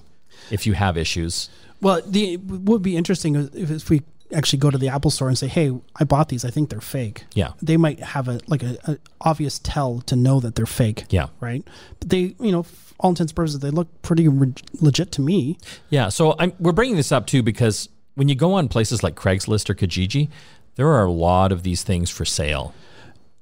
[0.52, 1.50] if you have issues
[1.82, 4.02] Well, the what would be interesting if, if we
[4.34, 5.68] actually go to the Apple store and say, "Hey,
[6.02, 6.44] I bought these.
[6.46, 7.52] I think they're fake." Yeah.
[7.62, 11.06] They might have a like a, a obvious tell to know that they're fake.
[11.10, 11.28] Yeah.
[11.40, 11.64] Right.
[12.00, 12.66] But they, you know,
[13.00, 15.58] all intents and purposes, they look pretty re- legit to me.
[15.90, 19.16] Yeah, so I'm, we're bringing this up too because when you go on places like
[19.16, 20.30] Craigslist or Kijiji,
[20.76, 22.74] there are a lot of these things for sale,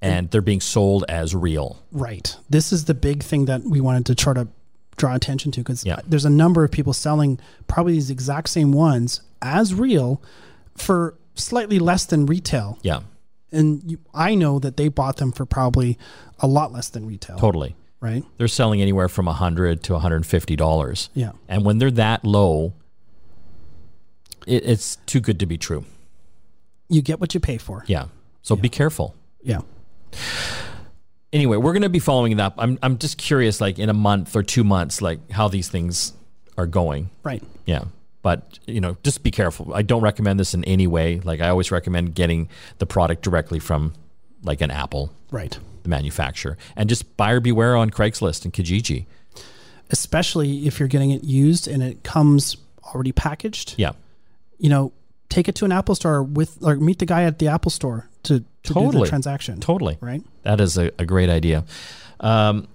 [0.01, 1.81] and they're being sold as real.
[1.91, 2.35] Right.
[2.49, 4.47] This is the big thing that we wanted to try to
[4.97, 5.99] draw attention to because Yeah.
[6.07, 10.21] there's a number of people selling probably these exact same ones as real
[10.75, 12.77] for slightly less than retail.
[12.83, 12.99] Yeah,
[13.51, 15.97] And you, I know that they bought them for probably
[16.39, 17.37] a lot less than retail.
[17.37, 17.75] totally.
[17.99, 18.23] Right.
[18.37, 21.09] They're selling anywhere from a hundred to one hundred and fifty dollars.
[21.13, 21.31] Yeah.
[21.47, 22.73] and when they're that low,
[24.47, 25.85] it, it's too good to be true.
[26.89, 27.83] You get what you pay for.
[27.87, 28.07] Yeah,
[28.41, 29.15] so be careful.
[29.41, 29.61] Yeah.
[31.31, 32.53] Anyway, we're going to be following it up.
[32.57, 36.13] I'm I'm just curious, like in a month or two months, like how these things
[36.57, 37.09] are going.
[37.23, 37.41] Right.
[37.65, 37.85] Yeah.
[38.21, 39.73] But, you know, just be careful.
[39.73, 41.19] I don't recommend this in any way.
[41.19, 43.93] Like I always recommend getting the product directly from
[44.43, 45.57] like an Apple, Right.
[45.81, 46.57] the manufacturer.
[46.77, 49.07] And just buyer beware on Craigslist and Kijiji.
[49.89, 52.55] Especially if you're getting it used and it comes
[52.93, 53.75] already packaged.
[53.77, 53.91] Yeah.
[54.57, 54.93] You know,
[55.29, 58.07] take it to an Apple store with or meet the guy at the Apple store
[58.23, 59.59] to, to do the transaction.
[59.59, 59.97] Totally.
[59.99, 60.23] Right.
[60.43, 61.65] That is a, a great idea.
[62.19, 62.67] Um,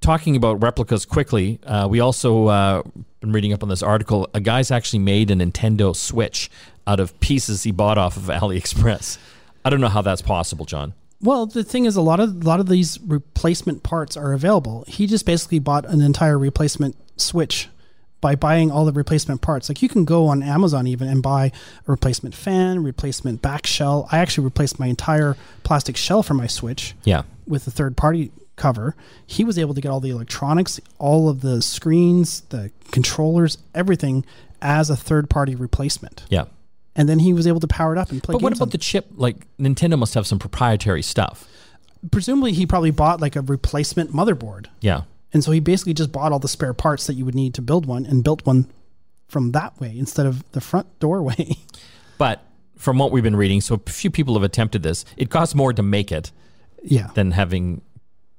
[0.00, 2.82] talking about replicas quickly, uh, we also uh,
[3.20, 4.28] been reading up on this article.
[4.34, 6.50] A guy's actually made a Nintendo Switch
[6.86, 9.18] out of pieces he bought off of AliExpress.
[9.64, 10.94] I don't know how that's possible, John.
[11.20, 14.84] Well, the thing is, a lot of a lot of these replacement parts are available.
[14.86, 17.68] He just basically bought an entire replacement switch
[18.20, 19.68] by buying all the replacement parts.
[19.68, 24.08] Like you can go on Amazon even and buy a replacement fan, replacement back shell.
[24.10, 27.22] I actually replaced my entire plastic shell for my switch Yeah.
[27.46, 28.96] with a third party cover.
[29.26, 34.24] He was able to get all the electronics, all of the screens, the controllers, everything
[34.62, 36.24] as a third party replacement.
[36.30, 36.44] Yeah.
[36.96, 38.68] And then he was able to power it up and play But what games on
[38.68, 39.06] about the chip?
[39.14, 41.46] Like Nintendo must have some proprietary stuff.
[42.10, 44.66] presumably he probably bought like a replacement motherboard.
[44.80, 45.02] Yeah.
[45.32, 47.62] And so he basically just bought all the spare parts that you would need to
[47.62, 48.70] build one and built one
[49.28, 51.56] from that way instead of the front doorway.
[52.18, 52.42] But
[52.76, 55.04] from what we've been reading, so a few people have attempted this.
[55.18, 56.32] It costs more to make it
[56.82, 57.08] yeah.
[57.14, 57.82] than having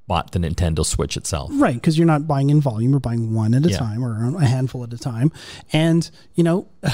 [0.08, 1.52] bought the Nintendo Switch itself.
[1.54, 3.78] Right, because you're not buying in volume, you're buying one at a Yeah.
[3.78, 5.32] time or a handful at a time.
[5.74, 6.68] And, you know,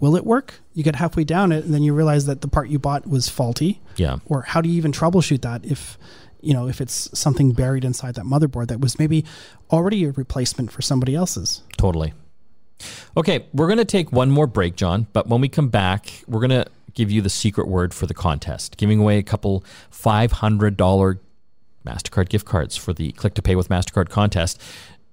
[0.00, 0.60] will it work?
[0.74, 3.28] You get halfway down it and then you realize that the part you bought was
[3.28, 3.80] faulty.
[3.96, 4.18] Yeah.
[4.26, 5.98] Or how do you even troubleshoot that if
[6.40, 9.24] you know, if it's something buried inside that motherboard that was maybe
[9.70, 11.62] already a replacement for somebody else's.
[11.76, 12.12] Totally.
[13.16, 16.46] Okay, we're going to take one more break, John, but when we come back, we're
[16.46, 21.18] going to give you the secret word for the contest, giving away a couple $500
[21.86, 24.60] MasterCard gift cards for the Click to Pay with MasterCard contest.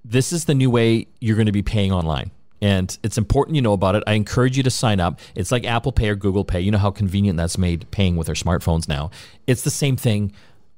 [0.04, 2.30] This is the new way you're going to be paying online.
[2.62, 4.02] And it's important you know about it.
[4.06, 5.20] I encourage you to sign up.
[5.34, 6.60] It's like Apple Pay or Google Pay.
[6.60, 9.10] You know how convenient that's made paying with our smartphones now.
[9.46, 10.32] It's the same thing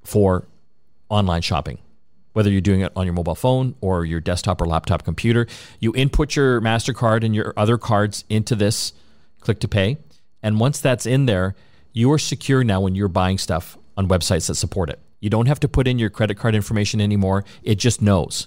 [0.04, 0.46] for
[1.08, 1.78] online shopping
[2.38, 5.44] whether you're doing it on your mobile phone or your desktop or laptop computer.
[5.80, 8.92] You input your MasterCard and your other cards into this
[9.40, 9.98] click to pay.
[10.40, 11.56] And once that's in there,
[11.92, 15.00] you are secure now when you're buying stuff on websites that support it.
[15.18, 17.44] You don't have to put in your credit card information anymore.
[17.64, 18.46] It just knows.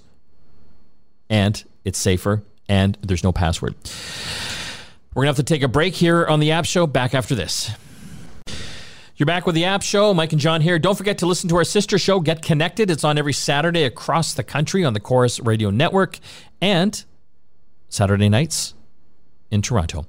[1.29, 3.75] And it's safer and there's no password.
[5.13, 6.87] We're going to have to take a break here on the App Show.
[6.87, 7.71] Back after this.
[9.21, 10.15] You're back with the App Show.
[10.15, 10.79] Mike and John here.
[10.79, 12.89] Don't forget to listen to our sister show, Get Connected.
[12.89, 16.17] It's on every Saturday across the country on the Corus Radio Network
[16.59, 17.05] and
[17.87, 18.73] Saturday nights
[19.51, 20.07] in Toronto.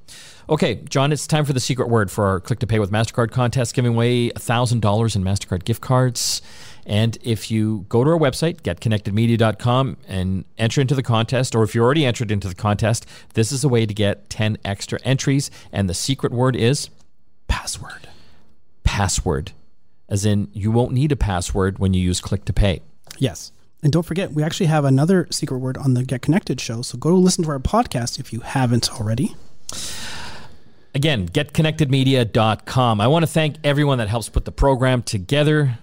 [0.48, 3.30] Okay, John, it's time for the secret word for our Click to Pay with MasterCard
[3.32, 6.40] contest, giving away $1,000 in MasterCard gift cards.
[6.86, 11.74] And if you go to our website, getconnectedmedia.com, and enter into the contest, or if
[11.74, 15.50] you're already entered into the contest, this is a way to get 10 extra entries.
[15.70, 16.88] And the secret word is
[17.46, 18.08] Password.
[18.84, 19.52] Password,
[20.08, 22.82] as in you won't need a password when you use Click to Pay.
[23.18, 23.52] Yes.
[23.82, 26.82] And don't forget, we actually have another secret word on the Get Connected show.
[26.82, 29.34] So go listen to our podcast if you haven't already.
[30.94, 33.00] Again, getconnectedmedia.com.
[33.00, 35.78] I want to thank everyone that helps put the program together.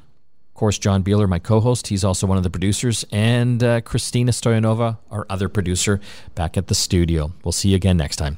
[0.50, 3.82] Of course, John Biehler, my co host, he's also one of the producers, and uh,
[3.82, 6.00] Christina Stoyanova, our other producer,
[6.36, 7.32] back at the studio.
[7.44, 8.38] We'll see you again next time.